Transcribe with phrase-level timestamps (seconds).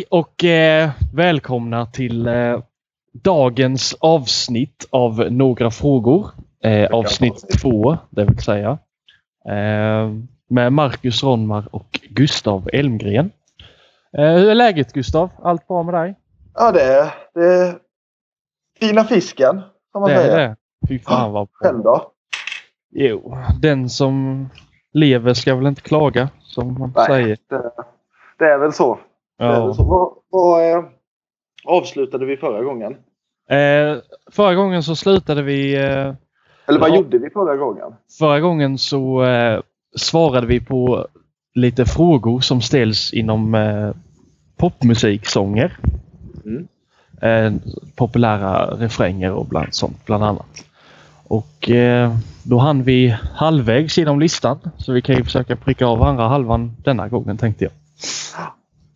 [0.00, 2.60] Hej och eh, välkomna till eh,
[3.12, 6.30] dagens avsnitt av Några frågor.
[6.64, 8.78] Eh, avsnitt två, det vill säga.
[9.48, 10.10] Eh,
[10.48, 13.30] med Marcus Ronmar och Gustav Elmgren.
[14.18, 15.30] Eh, hur är läget Gustav?
[15.42, 16.14] Allt bra med dig?
[16.54, 17.78] Ja, det är, det är
[18.80, 19.60] fina fisken,
[19.92, 20.32] kan man det säga.
[20.40, 20.56] är det.
[20.88, 21.96] Fy fan vad Själv bra.
[21.96, 22.12] då?
[22.90, 24.48] Jo, den som
[24.92, 27.06] lever ska väl inte klaga, som man Nej.
[27.06, 27.38] säger.
[27.48, 27.72] Det,
[28.38, 28.98] det är väl så.
[29.46, 29.74] Ja.
[29.74, 29.82] så.
[29.82, 30.84] Vad, vad eh,
[31.64, 32.92] avslutade vi förra gången?
[33.50, 33.96] Eh,
[34.32, 36.14] förra gången så slutade vi eh,
[36.66, 36.96] Eller vad Ja.
[36.96, 37.92] gjorde vi förra gången?
[38.18, 39.60] Förra gången så eh,
[39.96, 41.06] svarade vi på
[41.54, 43.90] lite frågor som ställs inom eh,
[44.56, 45.76] popmusiksånger.
[46.44, 46.68] Mm.
[47.22, 47.60] Eh,
[47.96, 50.64] populära refränger och bland, sånt bland annat.
[51.28, 56.02] Och eh, då hann vi halvvägs genom listan så vi kan ju försöka pricka av
[56.02, 57.72] andra halvan denna gången tänkte jag.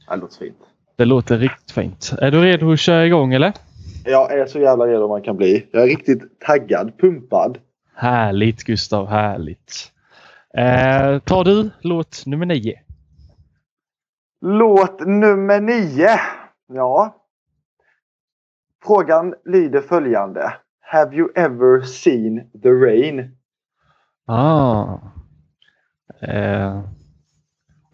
[0.08, 0.56] Det låter fint.
[0.96, 2.12] Det låter riktigt fint.
[2.20, 3.52] Är du redo att köra igång eller?
[4.04, 5.66] Jag är så jävla redo man kan bli.
[5.72, 7.58] Jag är riktigt taggad, pumpad.
[7.94, 9.92] Härligt Gustav, härligt.
[10.54, 12.80] Eh, tar du låt nummer nio?
[14.40, 16.20] Låt nummer nio.
[16.66, 17.16] Ja.
[18.84, 20.54] Frågan lyder följande.
[20.80, 23.36] Have you ever seen the rain?
[24.26, 24.98] Ah.
[26.20, 26.82] Eh,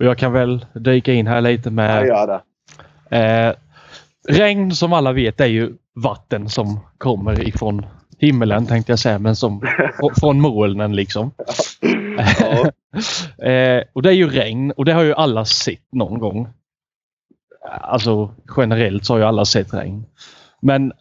[0.01, 2.07] och jag kan väl dyka in här lite med...
[3.09, 3.17] det.
[3.17, 3.55] Eh,
[4.29, 7.87] regn som alla vet är ju vatten som kommer ifrån
[8.19, 11.31] himmelen tänkte jag säga, men som fr- från molnen liksom.
[12.41, 12.71] Ja.
[13.47, 16.49] eh, och det är ju regn och det har ju alla sett någon gång.
[17.81, 20.05] Alltså generellt så har ju alla sett regn.
[20.63, 20.93] Men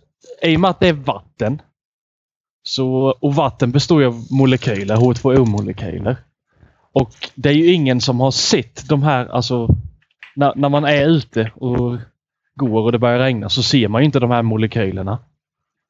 [0.42, 1.62] i och med att det är vatten
[2.64, 6.16] så, och vatten består ju av molekyler, H2O-molekyler.
[6.92, 9.68] Och det är ju ingen som har sett de här, alltså
[10.36, 11.98] när, när man är ute och
[12.56, 15.20] går och det börjar regna så ser man ju inte de här molekylerna.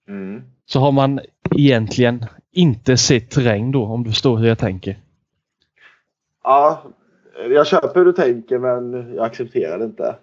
[0.07, 0.41] Mm.
[0.65, 1.19] Så har man
[1.55, 4.97] egentligen inte sett regn då, om du förstår hur jag tänker.
[6.43, 6.83] Ja,
[7.49, 10.15] jag köper hur du tänker men jag accepterar det inte.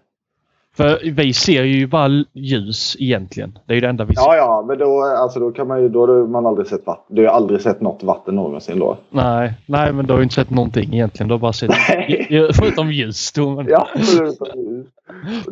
[0.76, 3.58] För vi ser ju bara ljus egentligen.
[3.66, 4.22] Det är ju det enda vi ser.
[4.22, 7.16] Ja, ja, men då, alltså, då kan man ju, då har man aldrig sett vatten.
[7.16, 8.96] Du har aldrig sett något vatten någonsin då.
[9.10, 11.28] Nej, nej, men du har ju inte sett någonting egentligen.
[11.28, 12.28] Du har bara sett, Nej.
[12.54, 13.50] Förutom ljus då.
[13.50, 14.48] Men Ja, förutom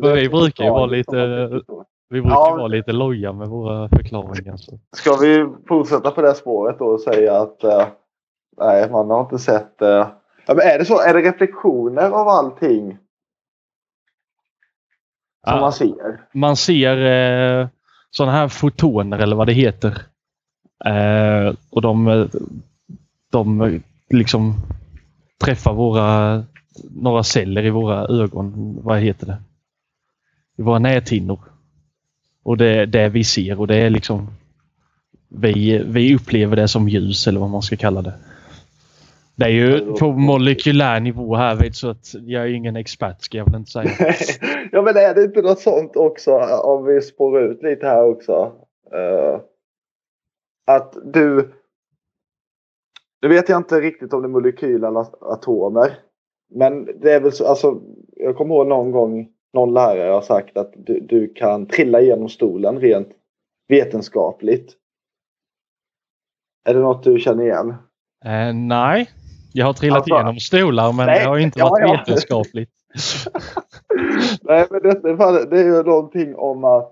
[0.01, 1.49] Men vi brukar ju vara lite-
[2.09, 2.55] vi brukar Ja.
[2.57, 4.57] vara lite loja med våra förklaringar.
[4.57, 4.79] Så.
[4.97, 7.83] Ska vi fortsätta på det spåret då och säga att eh,
[8.61, 9.81] nej, man har inte sett...
[9.81, 9.87] eh,
[10.47, 10.99] ja, men är det så?
[11.01, 12.97] Är det reflektioner av allting
[15.45, 15.59] som Ja.
[15.61, 16.19] man ser?
[16.33, 16.97] Man ser
[17.61, 17.67] eh,
[18.11, 20.01] sådana här fotoner eller vad det heter.
[20.85, 22.27] Eh, och de,
[23.31, 23.79] de
[24.09, 24.55] liksom
[25.43, 26.43] träffar våra
[26.89, 28.79] några celler i våra ögon.
[28.83, 29.37] Vad heter det?
[30.57, 31.39] I våra näthinnor.
[32.43, 34.27] Och det är det vi ser och det är liksom
[35.29, 38.13] vi, vi upplever det som ljus eller vad man ska kalla det.
[39.35, 43.37] Det är ju på molekylär nivå här vet så att jag är ingen expert ska
[43.37, 43.89] jag väl inte säga.
[44.71, 46.31] ja, men är det inte något sånt också
[46.63, 48.51] om vi spårar ut lite här också?
[48.93, 49.39] Eh,
[50.67, 51.53] att du...
[53.21, 55.97] Nu vet jag inte riktigt om det är molekyler eller atomer.
[56.53, 57.81] Men det är väl så, alltså,
[58.15, 62.29] jag kommer ihåg någon gång någon lärare har sagt att du, du kan trilla igenom
[62.29, 63.09] stolen rent
[63.67, 64.73] vetenskapligt.
[66.65, 67.69] Är det något du känner igen?
[68.25, 69.09] Eh, nej,
[69.57, 71.91] jag har trillat Alltså- igenom stolar men Nej, det har inte varit ja.
[71.97, 72.69] vetenskapligt.
[74.41, 76.91] Nej, men det, det, det är ju någonting om att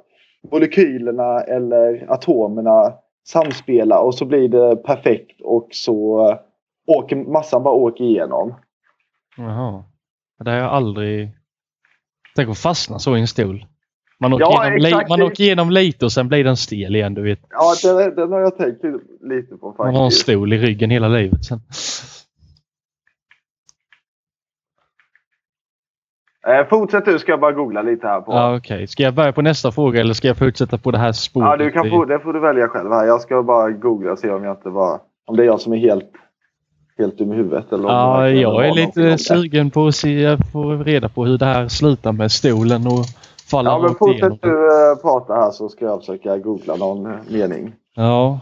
[0.51, 2.93] molekylerna eller atomerna
[3.27, 6.27] samspelar och så blir det perfekt och så
[6.87, 8.55] åker massan bara åker igenom.
[9.37, 9.83] Jaha.
[10.43, 11.29] Det har jag aldrig...
[12.35, 13.65] Tänk att fastna så i en stol.
[14.19, 17.13] Man åker, Ja, igenom, li- man åker igenom lite och sen blir den stel igen.
[17.13, 17.39] Du vet.
[17.49, 18.83] Ja, den, den har jag tänkt
[19.21, 20.21] lite på Man har en faktiskt.
[20.21, 21.59] stol i ryggen hela livet sen.
[26.47, 28.31] Eh, fortsätt du, ska jag bara googla lite här på.
[28.31, 31.11] Ja, Okej, ska jag börja på nästa fråga eller ska jag fortsätta på det här
[31.11, 31.47] spåret?
[31.47, 33.05] Ja, du kan få, det får du välja själv här.
[33.05, 34.99] Jag ska bara googla och se om jag inte bara...
[35.25, 36.11] Om det är jag som är helt,
[36.97, 37.71] helt dum i huvudet.
[37.71, 41.45] Eller om Ja, jag är lite sugen på att se, få reda på hur det
[41.45, 43.05] här slutar med stolen och
[43.51, 47.17] faller Ja, men fortsätt du eh, prata här så ska jag försöka googla någon eh,
[47.29, 47.73] mening.
[47.95, 48.39] Ja,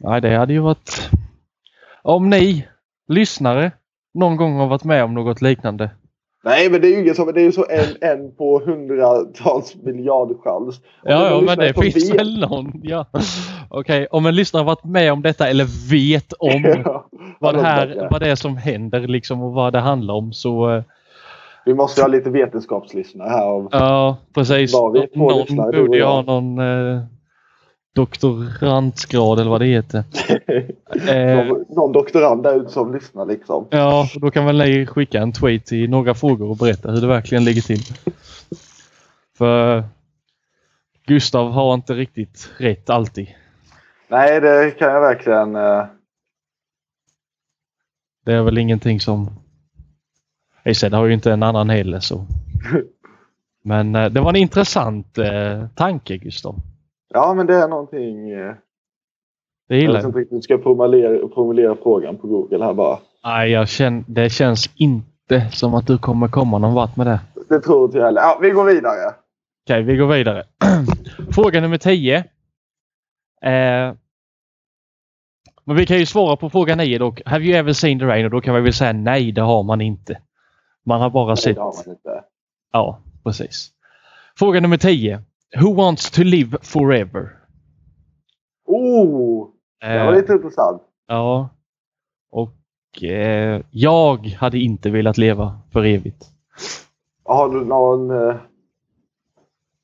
[0.00, 1.10] nej det hade ju varit...
[2.02, 2.68] Om ni
[3.08, 3.72] lyssnare
[4.14, 5.90] någon gång har varit med om något liknande.
[6.48, 9.76] Nej, men det är ju ingen som, det är ju så en, en på hundratals
[9.82, 10.80] miljardchans.
[11.04, 12.80] Ja, ja men det finns vet- väl någon.
[12.82, 13.06] Ja.
[13.68, 17.08] Okej, om en lyssnare varit med om detta eller vet om Ja,
[17.40, 20.70] vad det, här, vad det är som händer liksom och vad det handlar om så
[20.70, 20.82] eh,
[21.64, 23.44] Vi måste ha lite vetenskapslyssnare här.
[23.44, 24.72] Av, Ja, precis.
[24.72, 27.02] Någon borde ju ha någon eh,
[27.98, 30.04] doktorandsgrad eller vad det heter.
[31.08, 33.66] Eh, någon, någon doktorand där ute som lyssnar liksom.
[33.70, 37.06] ja, då kan väl ni skicka en tweet i några frågor och berätta hur det
[37.06, 37.80] verkligen ligger till.
[39.38, 39.84] För
[41.06, 43.28] Gustav har inte riktigt rätt alltid.
[44.08, 45.56] Nej, det kan jag verkligen.
[45.56, 45.84] Eh,
[48.24, 49.30] Det är väl ingenting som...
[50.74, 52.26] Sen har ju inte en annan heller så.
[53.64, 56.54] Men eh, det var en intressant eh, tanke Gustav.
[57.14, 58.30] Ja, men det är någonting.
[58.30, 58.54] Eh,
[59.68, 60.08] Det jag gillar vet jag.
[60.08, 62.98] inte riktigt jag ska formulera, formulera frågan på Google här bara.
[63.24, 67.20] Nej, jag känner, det känns inte som att du kommer komma någon vart med det.
[67.48, 68.20] Det tror inte jag heller.
[68.20, 69.14] Ja, vi går vidare.
[69.66, 70.42] Okej, vi går vidare.
[71.34, 72.16] Fråga nummer 10.
[73.42, 73.94] Eh,
[75.64, 77.22] men vi kan ju svara på fråga 9 dock.
[77.26, 78.24] Have you ever seen the rain?
[78.24, 80.18] Och då kan vi väl säga nej, det har man inte.
[80.86, 81.54] Man har bara Nej, sett...
[81.56, 82.24] det har man inte.
[82.72, 83.70] Ja, precis.
[84.38, 85.22] Fråga nummer 10.
[85.56, 87.28] Who wants to live forever?
[88.66, 89.48] Oh!
[89.80, 90.82] Det var Eh, lite intressant.
[91.06, 91.48] Ja.
[92.30, 96.24] Och eh, jag hade inte velat leva för evigt.
[97.24, 98.10] Har du någon...
[98.28, 98.36] Eh,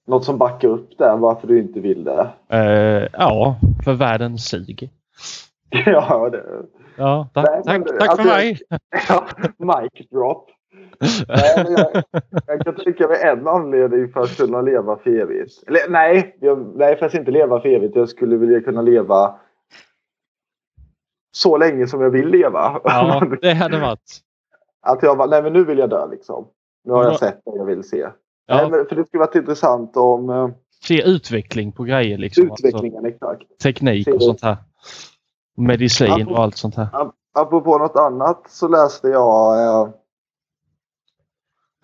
[0.06, 2.28] något som backar upp där varför du inte vill det?
[2.48, 4.88] Eh, ja, för världen suger.
[5.86, 6.44] ja, det...
[6.96, 8.58] Ja, tack, Nej, tack, men det- tack för alltså, mig!
[9.08, 9.26] Ja,
[9.58, 10.50] mic drop.
[11.28, 12.02] Nej, jag,
[12.46, 15.62] jag kan tänka mig en anledning för att kunna leva för evigt.
[15.66, 17.96] Eller, nej, jag, nej, faktiskt inte leva för evigt.
[17.96, 19.34] Jag skulle vilja kunna leva
[21.36, 22.80] så länge som jag vill leva.
[22.84, 24.20] Ja, det hade varit.
[24.86, 26.46] Att jag bara, nej men nu vill jag dö liksom.
[26.84, 27.08] Nu har Ja.
[27.10, 27.96] jag sett det jag vill se.
[28.02, 28.12] Nej,
[28.46, 30.48] Ja, men, för det skulle varit intressant om eh,
[30.84, 32.50] se utveckling på grejer liksom.
[32.50, 33.42] Alltså, utvecklingen exakt.
[33.62, 34.56] teknik och sånt här.
[35.56, 36.88] Medicin och allt sånt här.
[37.34, 39.64] Apropå något annat så läste jag...
[39.66, 39.88] Eh,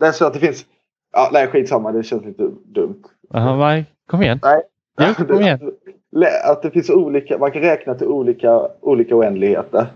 [0.01, 0.67] läste jag att det finns...
[1.13, 1.93] Ja, nej, skitsamma.
[1.93, 3.03] Det känns lite dumt.
[3.31, 4.39] Jaha, nej, kom igen.
[4.43, 4.63] Nej.
[5.01, 5.73] Jo, kom igen.
[6.51, 7.39] Att det finns olika...
[7.39, 9.87] Man kan räkna till olika, olika oändligheter.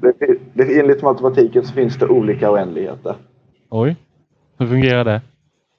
[0.00, 3.14] Det, det, enligt matematiken så finns det olika oändligheter.
[3.70, 3.96] oj.
[4.58, 5.22] Hur fungerar det?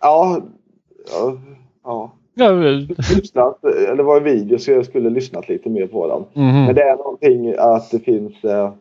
[0.02, 0.42] Ja.
[1.12, 1.38] Ja.
[1.84, 2.12] ja.
[2.40, 6.44] Ja, Lyssnat, eller det var en video så jag skulle lyssnat lite mer på den.
[6.46, 6.66] mhm.
[6.66, 8.44] Men det är någonting att det finns...
[8.44, 8.74] Eh,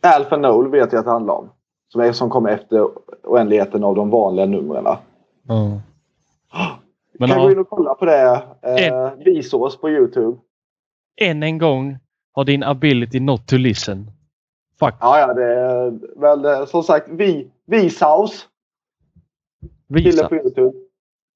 [0.00, 1.48] Alpha Null vet jag att det handlar om.
[1.88, 2.88] Som, är, som kommer efter
[3.24, 4.84] oändligheten av de vanliga numren.
[4.84, 4.98] Ja.
[7.18, 8.42] Men kan ja, gå in och kolla på det.
[8.62, 10.38] Eh, Vsås på Youtube.
[11.20, 11.98] än en gång
[12.32, 14.10] har din ability not to listen.
[14.78, 14.94] Fuck.
[15.00, 15.90] Ja, ja, det är
[16.20, 17.26] väl eh, som sagt vi.
[17.26, 17.50] Kille
[19.86, 20.28] Visa.
[20.28, 20.72] på Youtube.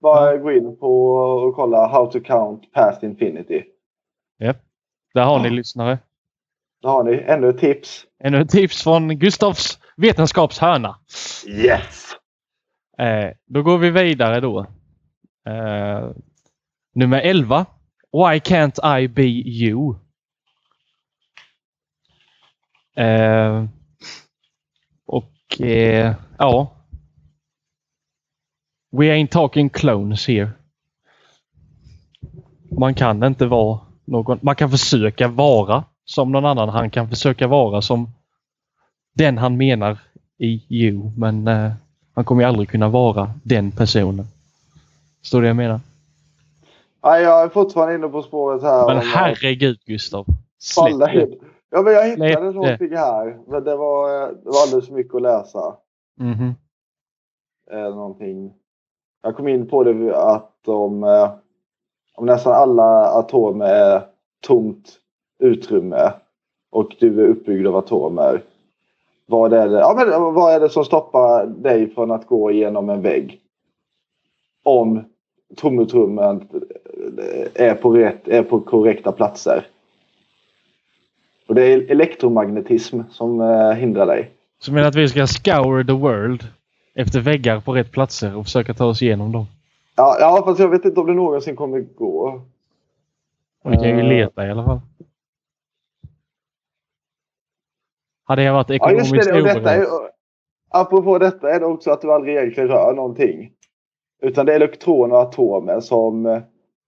[0.00, 3.62] Bara gå in på och kolla How to count past infinity.
[5.14, 5.55] Där har ni Ja.
[5.55, 5.98] lyssnare.
[6.82, 8.05] Då har ni ännu ett tips.
[8.25, 10.99] Ännu ett tips från Gustavs vetenskapshörna.
[11.46, 12.17] Yes!
[12.99, 14.61] Eh, då går vi vidare då.
[15.49, 16.11] Eh,
[16.94, 17.67] nummer 11.
[18.12, 19.94] Why can't I be you?
[22.96, 23.64] Eh,
[25.06, 26.76] och eh, ja.
[28.96, 30.50] We ain't talking clones here.
[32.79, 34.38] Man kan inte vara någon.
[34.43, 36.68] Man kan försöka vara som någon annan.
[36.68, 38.08] Han kan försöka vara som
[39.14, 39.98] den han menar
[40.38, 41.10] i you.
[41.16, 41.72] Men eh,
[42.14, 44.26] han kommer ju aldrig kunna vara den personen.
[45.32, 45.81] Du vad jag menar?
[47.02, 48.86] Ja, jag är fortfarande inne på spåret här.
[48.86, 50.26] Men att herregud Gustav.
[50.58, 51.28] Släpp det.
[51.70, 52.52] Ja, men jag hittade Släpp det.
[52.52, 53.38] någonting här.
[53.46, 55.76] Men det var, det var alldeles för mycket att läsa.
[56.20, 56.54] Mhm.
[57.72, 58.52] Eh, någonting.
[59.22, 61.31] Jag kom in på det att om, eh,
[62.14, 64.06] om nästan alla atomer är
[64.46, 64.98] tomt
[65.43, 66.13] utrymme
[66.70, 68.43] och du är uppbyggd av atomer.
[69.27, 72.91] Vad är det, ja, men vad är det som stoppar dig från att gå igenom
[72.91, 73.41] en vägg?
[74.63, 75.05] Om
[75.56, 76.49] tomutrymmen
[77.55, 79.67] är på, rätt, är på korrekta platser.
[81.49, 84.31] Och det är elektromagnetism som eh, hindrar dig.
[84.58, 86.44] Så menar att vi ska scour the world
[86.94, 89.46] efter väggar på rätt platser och försöka ta oss igenom dem?
[89.96, 92.43] Ja, ja, fast jag vet inte om det någonsin kommer gå.
[93.65, 94.08] Och vi kan ju Eh.
[94.08, 94.81] leta i alla fall.
[98.32, 99.39] Hade jag varit Ja, ekonomiskt just det.
[99.41, 99.86] Och detta är,
[100.70, 103.51] apropå detta är det också att du aldrig egentligen rör någonting.
[104.22, 106.43] Utan det är elektroner och atomer som eh,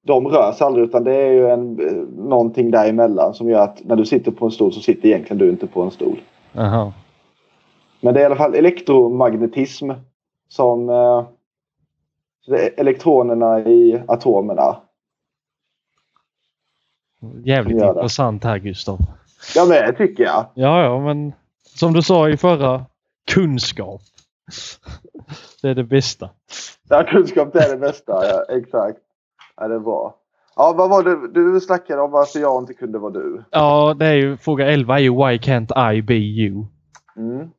[0.07, 1.93] de rör sig aldrig utan det är ju en, eh,
[2.29, 5.51] någonting däremellan som gör att när du sitter på en stol så sitter egentligen du
[5.51, 6.21] inte på en stol.
[6.53, 6.93] Jaha.
[8.01, 9.91] Men det är i alla fall elektromagnetism
[10.49, 11.27] som eh,
[12.77, 14.77] elektronerna i atomerna.
[17.45, 18.99] Jävligt intressant här Gustav.
[19.55, 20.47] Ja men det tycker jag.
[20.55, 21.33] Ja, ja, men
[21.65, 22.85] som du sa i förra
[23.31, 24.01] kunskap.
[25.63, 26.31] Det är det bästa.
[26.89, 28.13] Ja, kunskap det är det bästa.
[28.13, 28.99] Ja, exakt.
[29.57, 30.15] Ja, det är bra.
[30.57, 33.45] Ja, vad var det du snackade om varför jag inte kunde vara du?
[33.51, 36.65] Ja, det är ju fråga 11 är ju Why can't I be you?
[37.17, 37.51] Mm.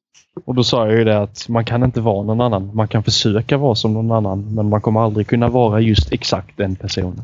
[0.46, 2.76] Och då sa jag ju det att man kan inte vara någon annan.
[2.76, 6.58] Man kan försöka vara som någon annan men man kommer aldrig kunna vara just exakt
[6.58, 7.22] den personen.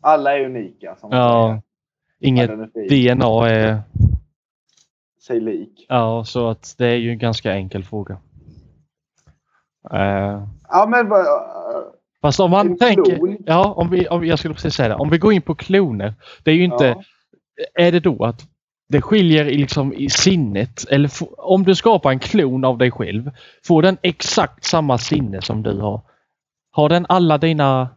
[0.00, 0.96] Alla är unika.
[1.00, 1.60] Som Ja.
[2.24, 2.88] Inget är.
[2.88, 3.82] DNA är...
[5.26, 5.86] Säg lik.
[5.88, 8.18] Ja, så att det är ju en ganska enkel fråga.
[9.92, 11.26] Eh, Ja, men vad...
[12.22, 13.16] fast om man En tänker...
[13.16, 13.36] klon?
[13.46, 14.94] Ja, om vi, om, jag skulle precis säga det.
[14.94, 16.14] Om vi går in på kloner.
[16.42, 16.84] Det är ju inte...
[16.86, 17.02] Ja.
[17.74, 18.48] Är det då att
[18.88, 20.84] det skiljer liksom, i sinnet?
[20.90, 23.30] Eller om du skapar en klon av dig själv.
[23.66, 26.00] Får den exakt samma sinne som du har?
[26.70, 27.88] Har den alla dina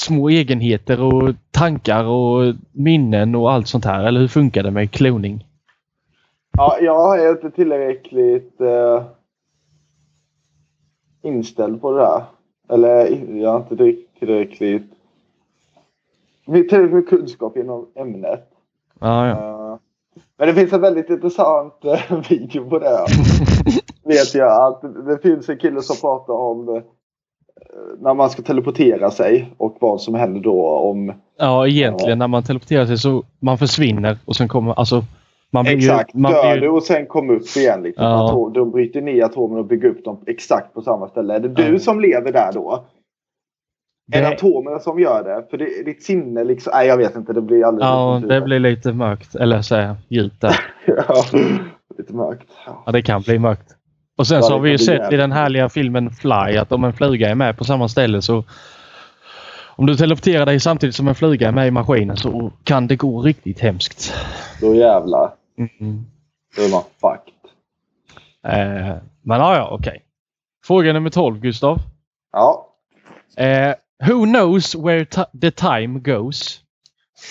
[0.00, 4.04] små egenheter och tankar och minnen och allt sånt här?
[4.04, 5.44] Eller hur funkar det med kloning?
[6.56, 9.02] Ja, jag är inte tillräckligt eh,
[11.22, 12.24] inställd på det där.
[12.68, 13.06] Eller
[13.40, 14.92] jag har inte tillräckligt tillräckligt
[16.92, 18.48] med kunskap inom ämnet.
[19.00, 19.72] Ja, ja.
[19.72, 19.78] Eh,
[20.36, 23.06] men det finns en väldigt intressant eh, video på det.
[24.04, 26.82] Vet jag att det finns en kille som pratar om eh,
[28.00, 32.42] när man ska teleportera sig och vad som händer då om Ja, egentligen när man
[32.42, 34.72] teleporterar sig så man försvinner och sen kommer...
[34.78, 35.04] Alltså,
[35.50, 37.82] man blir Exakt, ju, man dör blir du och sen kom upp igen.
[37.82, 38.04] Liksom.
[38.04, 38.24] Ja.
[38.28, 41.34] Atom, de bryter ner atomerna och bygger upp dem exakt på samma ställe.
[41.34, 41.78] Är det du Ja.
[41.78, 42.84] som lever där då?
[44.12, 45.46] Är det Det- atomerna som gör det?
[45.50, 46.70] För det, ditt sinne liksom...
[46.74, 47.32] Nej, jag vet inte.
[47.32, 49.34] Det blir alldeles Ja, det blir lite mörkt.
[49.34, 50.56] Eller så här, djupt där.
[50.86, 51.24] ja,
[51.98, 52.48] lite mörkt.
[52.66, 52.82] Ja.
[52.86, 53.74] Ja, det kan bli mörkt.
[54.18, 56.92] Och sen så har vi ju sett i den härliga filmen Fly att om en
[56.92, 58.44] fluga är med på samma ställe så
[59.76, 62.96] om du teleporterar dig samtidigt som en fluga är med i maskinen så kan det
[62.96, 64.14] gå riktigt hemskt.
[64.60, 65.34] Då jävlar.
[65.58, 66.04] Mm.
[66.56, 67.34] Då är man fucked.
[68.44, 70.02] Eh, men ja, ja, okej.
[70.64, 71.78] Fråga nummer 12, Gustav.
[72.32, 72.68] Ja.
[73.36, 73.74] Eh,
[74.08, 75.04] who knows where
[75.40, 76.60] the time goes?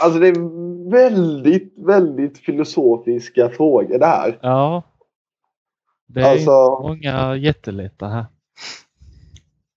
[0.01, 4.38] Alltså det är väldigt, väldigt filosofiska frågor det här.
[4.41, 4.84] Ja.
[6.08, 8.26] Det är Alltså- många jättelätta här.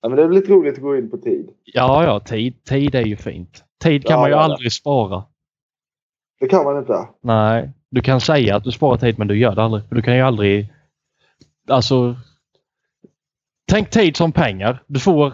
[0.03, 1.51] Ja, men det är väl lite roligt att gå in på tid.
[1.65, 3.65] Ja, ja, tid, tid är ju fint.
[3.83, 4.45] Tid kan Ja, man ju ja, ja.
[4.45, 5.25] aldrig spara.
[6.41, 7.09] Det kan man inte.
[7.23, 9.89] Nej, du kan säga att du sparar tid men du gör det aldrig.
[9.89, 10.73] För du kan ju aldrig...
[11.69, 12.17] Alltså...
[13.73, 14.83] Tänk tid som pengar.
[14.87, 15.33] Du får...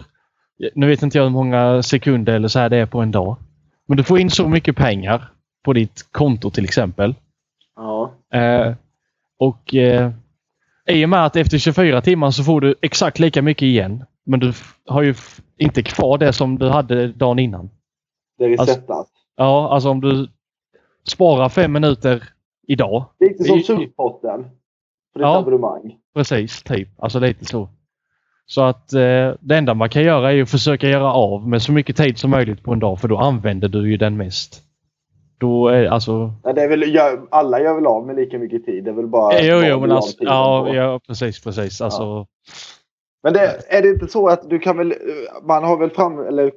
[0.75, 3.37] Nu vet inte jag hur många sekunder eller så här det är på en dag.
[3.85, 5.31] Men du får in så mycket pengar
[5.63, 7.15] på ditt konto till exempel.
[7.75, 8.13] Ja.
[8.33, 8.73] Eh,
[9.39, 10.11] och eh,
[10.89, 14.03] i och med att efter 24 timmar så får du exakt lika mycket igen.
[14.25, 14.53] Men du
[14.87, 15.13] har ju
[15.57, 17.69] inte kvar det som du hade dagen innan.
[18.37, 19.07] Det är Alltså- resetat.
[19.37, 20.27] Ja, alltså om du
[21.07, 22.23] sparar fem minuter
[22.67, 23.05] idag.
[23.19, 24.43] Lite som surfpotten.
[25.13, 25.37] För Ja.
[25.37, 25.95] abonnemang.
[26.15, 26.89] Precis, typ.
[27.03, 27.69] Alltså lite så.
[28.45, 31.71] Så att eh, det enda man kan göra är att försöka göra av med så
[31.71, 34.63] mycket tid som möjligt på en dag för då använder du ju den mest.
[35.39, 36.31] Då är alltså...
[36.43, 36.99] Ja, det är väl,
[37.31, 38.83] alla gör väl av med lika mycket tid.
[38.83, 39.41] Det är väl bara...
[39.41, 41.81] jo, vad jo, du men alltså, ja, ja, precis, precis.
[41.81, 42.25] Alltså,
[43.23, 43.39] Men det,
[43.69, 44.93] är det inte så att du kan väl...
[45.43, 46.19] Man har väl fram...
[46.19, 46.51] Eller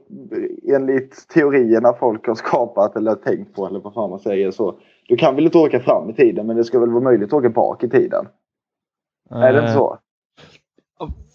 [0.74, 4.74] enligt teorierna folk har skapat eller tänkt på eller vad fan man säger så.
[5.08, 7.38] Du kan väl inte åka fram i tiden men det ska väl vara möjligt att
[7.38, 8.26] åka bak i tiden?
[9.30, 9.98] Är det inte eh, så?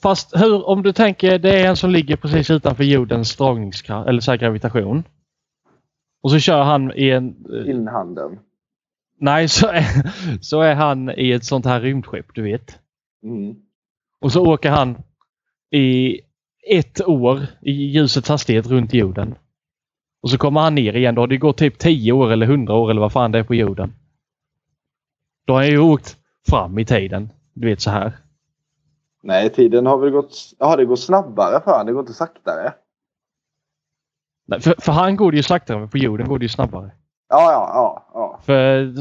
[0.04, 4.20] Fast hur, om du tänker, det är en som ligger precis utanför jordens dragningskraft, eller
[4.20, 5.04] så här gravitation.
[6.26, 7.36] Och så kör han i en...
[7.54, 8.40] eh, Inhanden.
[9.20, 9.84] Nej, så är,
[10.42, 12.80] så är han i ett sånt här rymdskepp, du vet.
[13.24, 13.56] Mm.
[14.22, 14.98] Och så åker han
[15.72, 16.20] i
[16.70, 19.36] ett år i ljusets hastighet runt jorden.
[20.22, 21.16] Och så kommer han ner igen.
[21.16, 23.44] Då har det gått typ 10 år eller 100 år eller vad fan det är
[23.44, 23.94] på jorden.
[25.46, 26.18] Då har han ju åkt
[26.50, 27.30] fram i tiden.
[27.54, 28.18] Du vet så här.
[29.24, 30.56] Nej, tiden har väl gått...
[30.60, 31.86] Ja, det går snabbare för han.
[31.86, 32.74] Det går inte saktare.
[34.46, 36.92] Nej, För, för han går det ju saktare, men på jorden går det ju snabbare.
[37.30, 38.06] Ja, ja, ja.
[38.14, 38.40] ja.
[38.44, 38.94] För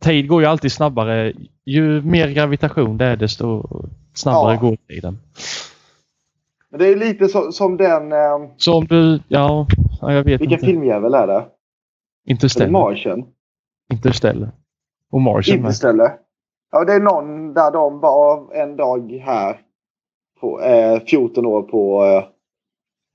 [0.00, 1.32] tid går ju alltid snabbare.
[1.64, 3.68] Ju mer gravitation det är desto
[4.14, 4.60] snabbare Ja.
[4.60, 5.18] går tiden.
[6.70, 8.12] Men det är lite så, som den...
[8.12, 9.20] Eh, Så om du...
[9.28, 9.66] Ja,
[10.00, 10.66] ja, jag vet vilken inte.
[10.66, 11.32] filmjävel är det?
[11.34, 11.46] Är det
[12.30, 12.70] Interstellar.
[12.70, 13.24] Martian?
[13.92, 14.50] Interstellar.
[15.10, 15.66] Och Martian med.
[15.66, 16.16] Interstellar.
[16.72, 19.60] Ja, det är någon där de var en dag här.
[20.40, 22.24] På, eh, 14 år på eh,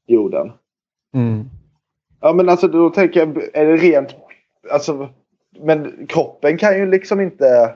[0.08, 0.52] jorden.
[1.16, 1.50] Mm.
[2.22, 4.16] Ja, men alltså då tänker jag, är det rent...
[4.72, 5.10] Alltså,
[5.60, 7.76] men kroppen kan ju liksom inte...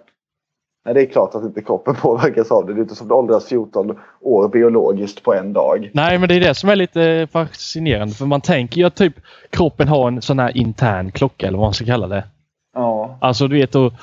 [0.86, 2.74] Nej, det är klart att inte kroppen påverkas av det.
[2.74, 5.91] Det är inte som det åldras 14 år biologiskt på en dag.
[5.93, 8.13] Nej, men det är det som är lite fascinerande.
[8.15, 9.13] För man tänker ju att typ
[9.50, 12.24] kroppen har en sån här intern klocka eller vad man ska kalla det.
[12.74, 13.17] Ja.
[13.21, 13.93] Alltså du vet, och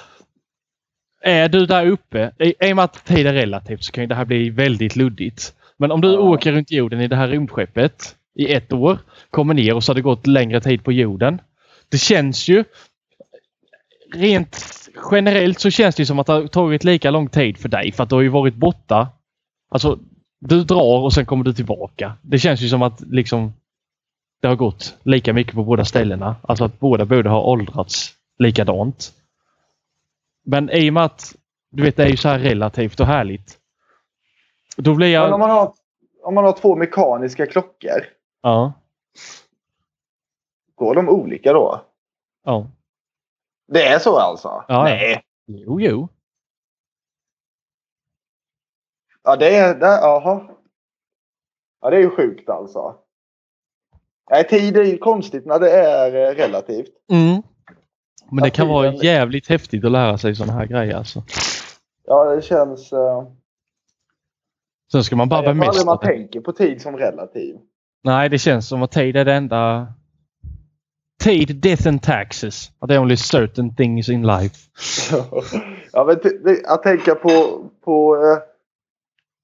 [1.23, 4.14] är du där uppe, i, och med att tid är relativt så kan ju det
[4.14, 5.54] här bli väldigt luddigt.
[5.76, 6.18] Men om du Ja.
[6.18, 8.99] åker runt jorden i det här rymdskeppet i ett år,
[9.30, 11.40] kommer ner och så har det gått längre tid på jorden.
[11.88, 12.64] Det känns ju
[14.14, 14.64] rent
[15.11, 18.02] generellt så känns det som att det har tagit lika lång tid för dig för
[18.02, 19.09] att du har ju varit borta.
[19.71, 19.99] Alltså,
[20.40, 22.12] du drar och sen kommer du tillbaka.
[22.23, 23.52] Det känns ju som att liksom
[24.40, 26.37] det har gått lika mycket på båda ställena.
[26.42, 29.12] Alltså att båda borde ha åldrats likadant.
[30.45, 31.35] Men i och med att
[31.71, 33.59] du vet, det är ju så här relativt och härligt.
[34.76, 35.73] Då blir Men om man, har,
[36.23, 38.73] om man har två mekaniska klockor, Ja.
[40.75, 41.85] går de olika då?
[42.45, 42.66] Ja.
[43.68, 44.64] Det är så alltså?
[44.68, 45.23] Ja, Nej.
[45.47, 46.09] Jo, jo.
[49.23, 49.75] Ja, det är...
[49.75, 50.49] Det, jaha.
[51.80, 52.97] Ja, det är ju sjukt alltså.
[54.30, 56.95] Nej, tid är ju konstigt när det är eh, relativt.
[57.11, 57.42] Mm.
[58.30, 61.23] Men det kan vara jävligt häftigt att lära sig sådana här grejer alltså.
[62.04, 62.92] Ja, det känns...
[62.92, 63.28] Uh,
[64.92, 66.07] Sen ska man bara jag tror aldrig bemästra man det.
[66.07, 67.59] tänker på tid som relativ.
[68.05, 69.87] Nej, det känns som att tid är det enda...
[71.23, 72.71] Tid, death and taxes.
[72.78, 74.57] Are the only certain things in life.
[75.93, 76.17] ja, men
[76.67, 78.38] att tänka på, på, eh,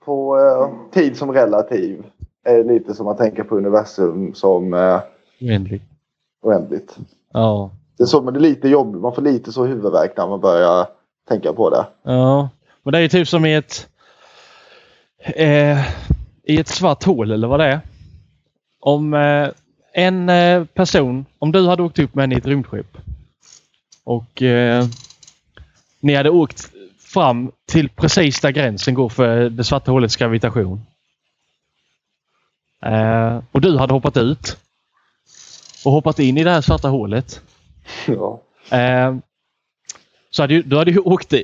[0.04, 2.04] på eh, tid som relativ
[2.44, 5.00] är lite som att tänka på universum som uh,
[5.40, 5.84] Oändligt.
[6.42, 6.96] oändligt.
[7.32, 7.70] Ja.
[7.96, 9.02] Det är så, men det är lite jobbigt.
[9.02, 10.86] Man får lite så huvudvärk när man börjar
[11.28, 11.86] tänka på det.
[12.02, 12.48] Ja.
[12.82, 13.88] Men det är ju typ som i ett...
[15.18, 15.78] Eh,
[16.42, 17.80] I ett svart hål eller vad det är.
[18.86, 19.48] Om eh,
[19.92, 22.96] en eh, person, om du hade åkt upp med henne i ett rymdskepp
[24.04, 24.86] och eh,
[26.00, 30.86] ni hade åkt fram till precis där gränsen går för det svarta hålets gravitation.
[32.82, 34.56] Eh, och du hade hoppat ut
[35.84, 37.40] och hoppat in i det här svarta hålet.
[38.06, 38.40] Ja.
[38.70, 39.16] Eh,
[40.30, 41.34] så hade du hade ju åkt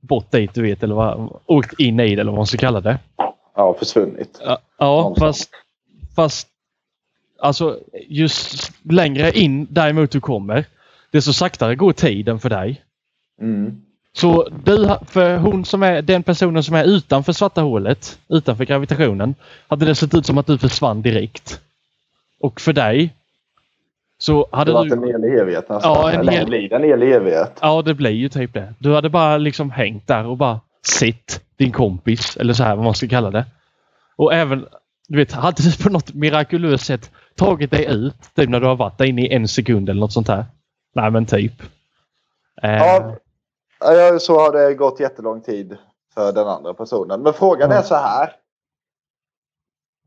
[0.00, 2.80] bort dit, du vet, eller vad, åkt in i det eller vad man ska kalla
[2.80, 2.98] det.
[3.56, 4.40] ja, försvunnit.
[4.44, 5.50] Ja, ja fast,
[6.16, 6.49] fast
[7.40, 10.64] alltså just längre in däremot du kommer,
[11.10, 12.82] desto saktare går tiden för dig.
[13.40, 13.80] Mm.
[14.12, 19.34] Så du, för hon som är den personen som är utanför svarta hålet, utanför gravitationen,
[19.68, 21.60] hade det sett ut som att du försvann direkt.
[22.40, 23.14] Och för dig
[24.18, 24.90] så Det hade har du...
[24.90, 25.92] varit en hel evighet nästan.
[25.92, 27.58] Ja, en hel- blir det en hel evighet?
[27.60, 28.74] Ja, det blir ju typ det.
[28.78, 32.84] Du hade bara liksom hängt där och bara sett din kompis, eller så här vad
[32.84, 33.44] man ska kalla det.
[34.16, 34.66] Och även,
[35.08, 38.76] du vet, hade du på något mirakulöst sätt tagit dig ut, typ när du har
[38.76, 40.44] varit där inne i en sekund eller något sånt här.
[40.94, 41.62] Nej, men typ.
[42.62, 43.16] Eh, Ja.
[44.18, 45.76] Så har det gått jättelång tid
[46.14, 47.22] för den andra personen.
[47.22, 48.32] Men frågan är så här.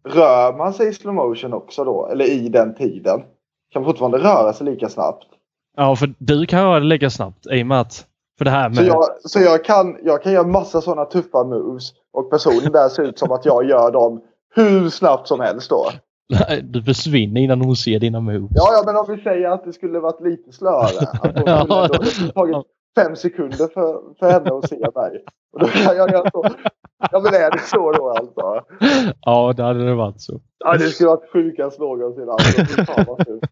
[0.04, 2.08] Rör man sig i slow motion också då?
[2.08, 3.24] Eller i den tiden?
[3.72, 5.28] Kan fortfarande röra sig lika snabbt?
[5.78, 8.08] ja, för du kan göra det lika snabbt i och med att...
[8.38, 8.78] För det här med...
[8.78, 12.90] Så, jag, så jag, kan, jag kan göra massa sådana tuffa moves och personen där
[12.90, 14.22] ser ut som att jag gör dem
[14.56, 15.86] hur snabbt som helst då.
[16.64, 18.52] Du försvinner innan hon ser dina moves.
[18.56, 21.08] Ja, ja, men om vi säger att det skulle varit lite slöare.
[21.22, 22.32] Att hon skulle, Ja.
[22.34, 22.56] tagit
[22.98, 25.24] fem sekunder för, för henne att se mig.
[25.54, 26.46] Och då kan jag göra så.
[27.12, 28.62] Ja, men är det så då alltså?
[29.22, 30.40] Ja, det hade det varit så.
[30.66, 32.30] Ja, det skulle varit sjukast någonsin.
[32.30, 32.66] Alltså.
[32.66, 33.48] Fy fan vad sjukt.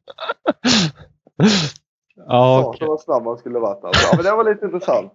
[2.27, 2.87] Ja, okej.
[2.87, 3.83] vad snabb man skulle varit.
[3.83, 4.07] Alltså.
[4.11, 5.13] Ja, men det var lite intressant.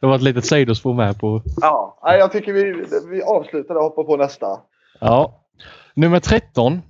[0.00, 1.42] Det var ett litet sidospår med på.
[1.60, 4.46] Ja, Nej, jag tycker vi, vi avslutar och hoppar på nästa.
[5.00, 5.42] Ja.
[5.94, 6.82] Nummer 13.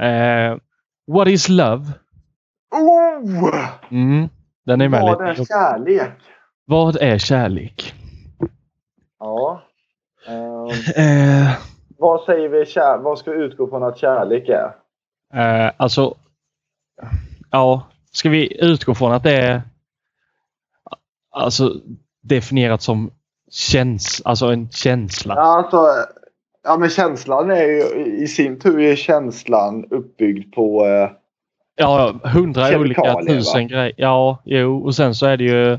[0.00, 0.56] Eh,
[1.06, 1.84] What is love?
[2.70, 3.54] Oh!
[3.90, 4.28] Mm,
[4.66, 6.12] den är med Vad är kärlek?
[6.64, 7.94] Vad är kärlek?
[9.18, 9.62] Ja.
[10.26, 11.56] Ehm, Eh,
[11.98, 14.74] vad säger vi kär, vad ska vi utgå från att kärlek är?
[15.34, 16.14] eh, alltså,
[17.50, 19.62] ja, ska vi utgå från att det är
[21.30, 21.74] alltså
[22.22, 23.10] definierat som
[23.50, 25.34] käns, alltså en känsla?
[25.34, 25.86] Ja, alltså,
[26.68, 31.10] ja men känslan är ju i sin tur är känslan uppbyggd på eh,
[31.80, 33.92] Ja, hundra olika tusen grejer.
[33.96, 35.78] Ja, jo, och sen så är det ju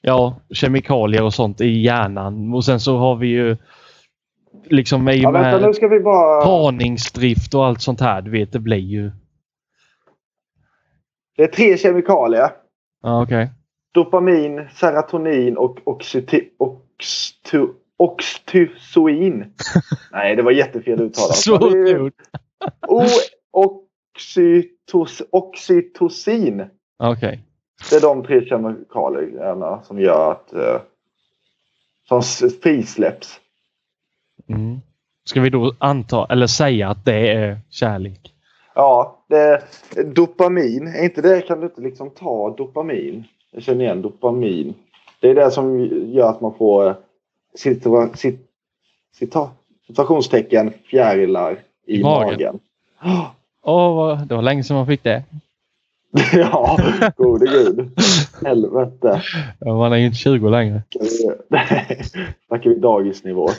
[0.00, 2.54] ja, kemikalier och sånt i hjärnan.
[2.54, 3.56] Och sen så har vi ju
[4.64, 6.44] liksom i Ja, och vänta, med nu ska vi bara...
[6.44, 8.22] parningsdrift och allt sånt här.
[8.22, 9.12] Du vet, det blir ju...
[11.36, 12.50] Det är tre kemikalier.
[13.02, 13.50] Ja, okej.
[13.94, 19.44] Dopamin, serotonin och oxyti, oxto, oxytocin.
[20.12, 21.36] Nej, det var jättefel uttalat.
[21.36, 22.14] Så är- stort.
[22.88, 23.04] O-
[23.50, 26.64] oxytos, oxytocin.
[26.98, 27.40] Okej.
[27.90, 30.52] Det är de tre kemikalierna som gör att...
[30.52, 30.80] eh,
[32.08, 32.22] som
[32.62, 33.40] frisläpps.
[34.48, 34.80] Mm.
[35.24, 38.34] Ska vi då anta, eller säga att det är kärlek?
[38.74, 39.62] Ja, det,
[40.14, 40.86] dopamin.
[40.86, 43.24] Är inte det, kan du inte liksom ta dopamin?
[43.50, 44.74] Jag känner igen dopamin.
[45.20, 45.80] Det är det som
[46.12, 46.94] gör att man får eh,
[47.58, 48.50] situa, sit,
[49.14, 49.50] cita,
[49.86, 52.26] situationstecken fjärilar i, I magen.
[52.30, 52.60] magen.
[53.62, 55.22] Åh, vad- det var länge sedan man fick det.
[56.32, 56.78] ja,
[57.16, 57.98] gode gud.
[58.44, 59.22] Helvete.
[59.60, 60.82] Man är ju inte 20 längre.
[61.48, 62.02] Nej,
[62.48, 63.48] snackar vi dagisnivå.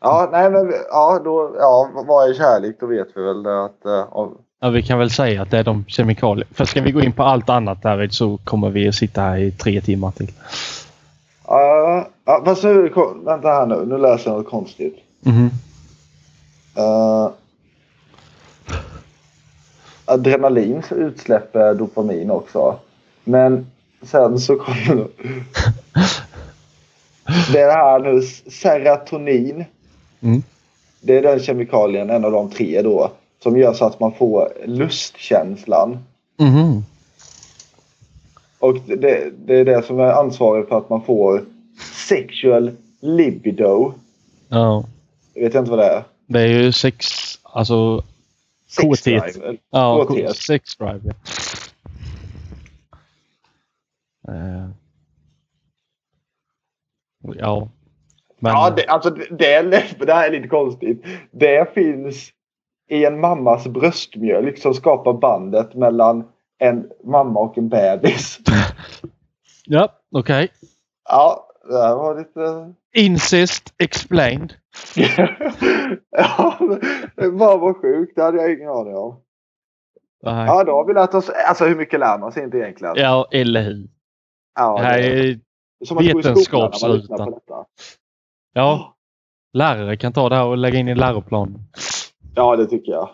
[0.00, 2.76] Ja, nej men ja, då, ja, vad är kärlek?
[2.80, 3.86] Då vet vi väl att...
[4.10, 6.46] av- Ja, vi kan väl säga att det är de kemikalier.
[6.54, 9.36] För ska vi gå in på allt annat David så kommer vi att sitta här
[9.36, 10.32] i tre timmar till.
[11.46, 12.92] Ja, ja, fast nu,
[13.24, 13.86] vänta här nu.
[13.86, 14.96] Nu läser jag något konstigt.
[15.20, 15.50] Mhm.
[16.78, 17.30] Uh,
[20.04, 22.78] adrenalin utsläpper dopamin också.
[23.24, 23.66] Men
[24.02, 24.96] sen så kommer...
[27.52, 29.64] det är det här nu, serotonin.
[30.20, 30.42] Mm.
[31.00, 33.10] Det är den kemikalien, en av de tre då,
[33.42, 35.98] som gör så att man får lustkänslan.
[36.38, 36.84] Mhm.
[38.58, 41.44] Och det, det är det som är ansvarig för att man får
[42.08, 42.70] sexual
[43.00, 43.92] libido.
[44.48, 44.84] Ja.
[45.34, 46.04] Jag vet inte vad det är.
[46.26, 47.06] Det är ju sex...
[47.42, 48.04] Alltså...
[48.68, 49.56] Sexdrive.
[49.70, 51.00] Ja, sex drive.
[54.22, 54.34] Ja.
[54.34, 54.68] Eh.
[57.20, 57.68] Ja.
[58.38, 61.04] Men, Ja, det, alltså det, det, det här är lite konstigt.
[61.30, 62.32] Det finns
[62.88, 68.38] i en mammas bröstmjölk som skapar bandet mellan en mamma och en bebis.
[69.66, 70.48] ja okej.
[71.08, 72.74] Ja, det var lite...
[72.94, 74.54] Incest explained.
[76.16, 76.58] ja,
[77.32, 78.12] bara var sjukt.
[78.16, 79.20] Det hade jag ingen aning om.
[80.22, 80.46] Nej.
[80.46, 81.30] Ja, då har vi lärt oss.
[81.48, 82.94] Alltså hur mycket lär man sig inte egentligen?
[82.96, 83.88] Ja, eller hur?
[84.54, 85.38] Ja, Det här är,
[86.14, 87.34] vetenskapsrutan.
[88.52, 88.96] ja,
[89.52, 91.60] lärare kan ta det här och lägga in i läroplanen.
[92.36, 93.08] Ja, det tycker jag.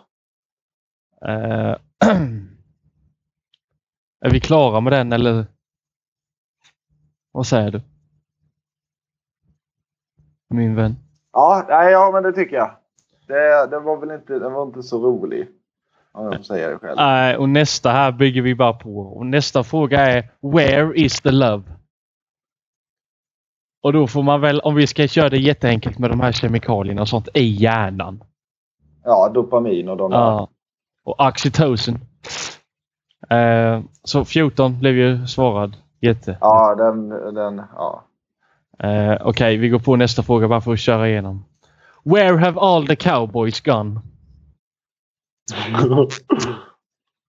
[1.25, 1.75] Eh,
[4.25, 5.45] är vi klara med den eller?
[7.31, 7.81] Vad säger du?
[10.49, 10.95] Min vän.
[11.33, 12.75] Ja, nej, ja men det tycker jag.
[13.27, 15.47] Det, det var väl inte, den var inte så rolig.
[16.11, 16.95] Om jag får säga det själv.
[16.97, 18.99] Nej, och nästa här bygger vi bara på.
[18.99, 21.63] Och nästa fråga är Where is the love?
[23.83, 27.01] Och då får man väl, om vi ska köra det jätteenkelt med de här kemikalierna
[27.01, 28.23] och sånt i hjärnan.
[29.03, 30.11] Ja, dopamin och de.
[30.11, 30.49] Ja.
[31.03, 31.99] Och oxytocin.
[33.29, 35.77] Eh, så 14 blev ju svarad.
[35.99, 36.37] Jätte.
[36.41, 38.03] Ja, den, den, ja.
[38.79, 41.45] Eh, Okej, vi går på nästa fråga bara för att köra igenom.
[42.05, 44.01] Where have all the cowboys gone?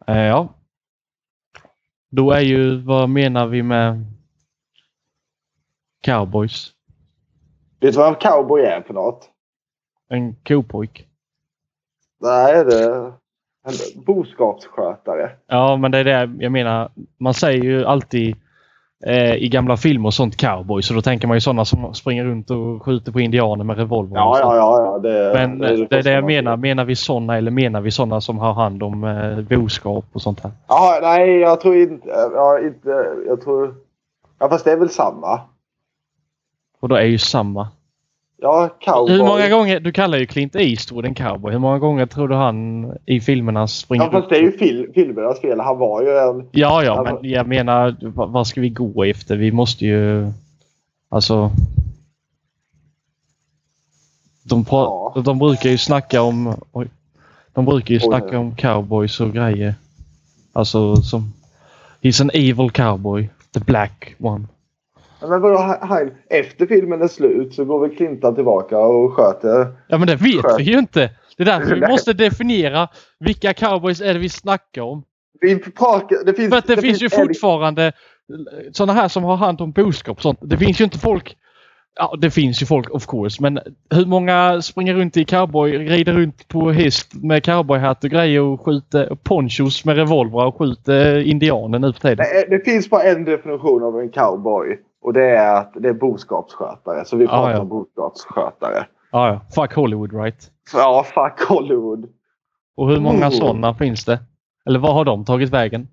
[0.07, 0.49] Eh, ja.
[2.11, 4.05] Då är ju, vad menar vi med
[6.01, 6.71] cowboys?
[7.79, 9.29] Vet du vad en cowboy är för något?
[10.09, 11.07] En kopojk?
[12.23, 13.13] Nej, det
[13.65, 15.31] en boskapsskötare.
[15.47, 16.91] Ja, men det är det jag menar.
[17.19, 18.35] Man säger ju alltid
[19.05, 20.87] eh, i gamla filmer och sånt cowboys.
[20.87, 24.15] Så då tänker man ju sådana som springer runt och skjuter på indianer med revolver.
[24.15, 24.85] Ja, ja, ja.
[24.85, 26.57] ja det, Men det är det, första jag man menar.
[26.57, 30.39] Menar vi sådana eller menar vi sådana som har hand om eh, boskap och sånt
[30.39, 30.51] här?
[30.67, 32.07] Ja, nej, jag tror inte...
[32.33, 32.89] Ja, inte
[33.27, 33.75] jag tror...
[34.39, 35.41] Ja, fast det är väl samma.
[36.79, 37.67] Och då är ju samma.
[38.43, 39.11] Ja, cowboy.
[39.11, 41.51] Hur många gånger, du kallar ju Clint Eastwood en cowboy.
[41.51, 44.87] Hur många gånger tror du han i filmerna springer Ja, fast det är ju fil,
[44.93, 45.59] filmernas fel.
[45.59, 46.49] Han var ju en...
[46.51, 47.95] Ja, ja, men jag menar,
[48.27, 49.37] vad, ska vi gå efter?
[49.37, 50.31] Vi måste ju...
[51.09, 51.51] Alltså...
[54.43, 55.13] De, Ja.
[55.25, 56.55] de brukar ju snacka om...
[56.71, 56.87] Oj,
[57.53, 58.35] de brukar ju Oj, snacka oj.
[58.35, 59.75] om cowboys och grejer.
[60.53, 61.33] Alltså som...
[62.01, 63.29] He's an evil cowboy.
[63.53, 64.47] The black one.
[65.29, 69.67] Men vadå, han, efter filmen är slut så går väl Clintan tillbaka och sköter...
[69.87, 70.59] Ja, men det vet Skönt.
[70.59, 71.09] vi ju inte.
[71.37, 72.87] Det är därför vi måste definiera
[73.19, 75.03] vilka cowboys är det vi snackar om.
[75.41, 77.91] Vi pratar, det finns, För att det, finns ju en- fortfarande
[78.71, 80.39] sådana här som har hand om boskap och sånt.
[80.41, 81.37] Det finns ju inte folk...
[81.95, 83.59] Ja, det finns ju folk of course, men
[83.89, 88.65] hur många springer runt i cowboy, rider runt på häst med cowboyhatt och grejer och
[88.65, 92.17] skjuter ponchos med revolvrar och skjuter indianer nu för tiden?
[92.17, 94.79] Det, det finns bara en definition av en cowboy.
[95.03, 97.05] Och det är att det är boskapsskötare.
[97.05, 97.59] Så vi Ja, pratar ja.
[97.59, 98.85] om boskapsskötare.
[99.11, 99.41] Ja, ja.
[99.55, 100.51] Fuck Hollywood right?
[100.73, 102.09] Ja, fuck Hollywood.
[102.77, 103.31] Och hur många Oh.
[103.31, 104.19] sådana finns det?
[104.65, 105.87] Eller var har de tagit vägen?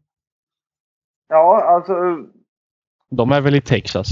[1.29, 1.95] Ja, alltså...
[3.11, 4.09] De är väl i Texas?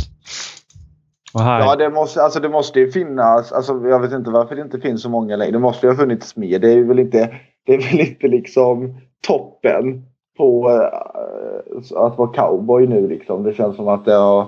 [1.32, 3.52] Ja, det måste, alltså, det måste ju finnas.
[3.52, 5.52] Alltså, jag vet inte varför det inte finns så många längre.
[5.52, 6.58] Det måste ju ha funnits mer.
[6.58, 7.34] Det är väl inte,
[7.66, 10.06] det är väl inte liksom toppen
[10.36, 13.08] på eh, att vara cowboy nu.
[13.08, 13.42] Liksom.
[13.42, 14.46] Det känns som att det har...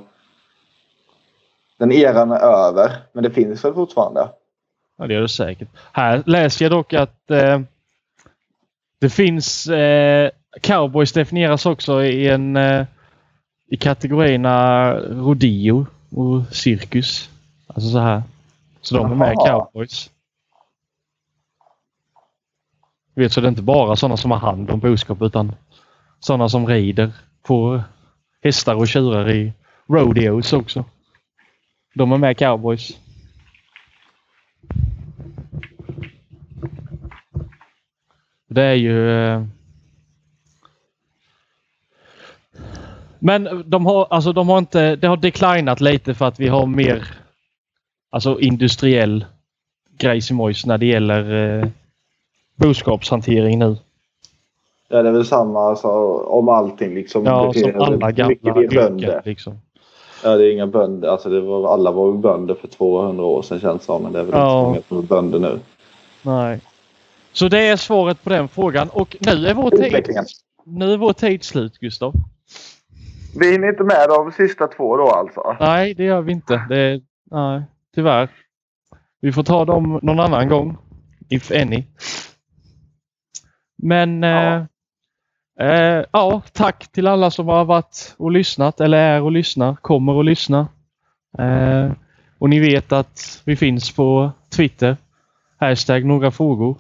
[1.81, 2.93] Den eran är över.
[3.13, 4.29] Men det finns väl fortfarande.
[4.99, 5.69] Ja, det gör det säkert.
[5.93, 7.61] Här läser jag dock att eh,
[9.01, 9.67] det finns...
[9.67, 12.57] Eh, cowboys definieras också i en...
[12.57, 12.87] Eh,
[13.67, 17.31] i kategorierna rodeo och cirkus.
[17.67, 18.23] Alltså så här.
[18.81, 20.11] Så de är med i cowboys.
[23.15, 25.53] Du vet, så det är inte bara sådana som har hand om boskap utan
[26.21, 27.13] sådana som rider
[27.43, 27.83] på
[28.43, 29.53] hästar och tjurar i
[29.87, 30.85] rodeos också.
[31.95, 32.99] De är med i cowboys.
[38.49, 39.11] Det är ju...
[39.11, 39.45] eh,
[43.19, 44.97] Men de har, alltså de har inte...
[44.97, 47.05] Det har declinat lite för att vi har mer
[48.11, 49.25] alltså industriell
[49.99, 51.69] grejsimojs när det gäller eh,
[52.57, 53.77] boskapshantering nu.
[54.89, 57.25] Ja, det är väl samma alltså, om allting liksom.
[57.25, 58.97] Ja, som alla gamla yrken.
[59.25, 59.61] Liksom.
[60.25, 61.09] Ja, det är inga bönder.
[61.09, 64.03] Alltså, det var, alla var bönder för 200 år sedan känns det som.
[64.03, 64.69] Men det är väl Ja.
[64.77, 65.59] inte så många som är bönder nu.
[66.23, 66.61] Nej.
[67.33, 68.89] Så det är svaret på den frågan.
[68.93, 70.17] Och nu är vår tid,
[70.65, 72.13] nu är vår tid slut, Gustav.
[73.39, 75.57] Vi hinner inte med de sista två då alltså?
[75.61, 76.63] Nej, det gör vi inte.
[76.69, 77.63] Det, nej,
[77.95, 78.29] tyvärr.
[79.21, 80.77] Vi får ta dem någon annan gång.
[81.29, 81.85] If any.
[83.83, 84.57] Men Ja.
[84.57, 84.63] eh,
[85.61, 90.13] eh, ja, tack till alla som har varit och lyssnat eller är och lyssnar, kommer
[90.13, 90.69] och lyssna.
[91.39, 91.93] Eh,
[92.39, 94.97] och ni vet att vi finns på Twitter.
[95.59, 96.77] Hashtag några frågor.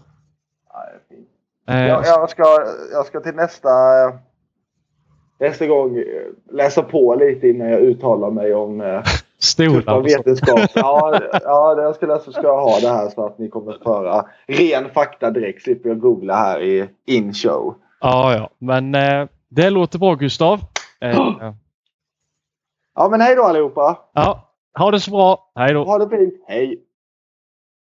[1.69, 2.45] Eh, Jag, jag, ska,
[2.93, 3.69] jag ska till nästa,
[5.41, 6.05] nästa gång eh,
[6.53, 9.03] läsa på lite innan jag uttalar mig om eh,
[9.39, 10.61] Stolar vetenskap.
[10.75, 13.83] Ja, ja, jag ska, läsa, ska jag ha det här så att ni kommer att
[13.83, 15.63] föra ren fakta direkt.
[15.63, 17.75] Slipper jag googla här i in-show.
[18.01, 18.51] Ja, ja.
[18.59, 20.61] Men eh, det låter bra Gustav.
[21.01, 21.53] Eh,
[22.95, 23.99] Ja, men hej då allihopa!
[24.15, 25.51] ja, ha det så bra.
[25.55, 25.85] Hej då.
[25.85, 26.35] Ha det fint!
[26.49, 26.85] Hej!